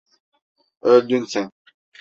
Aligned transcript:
Öldün 0.81 1.25
sen! 1.25 1.51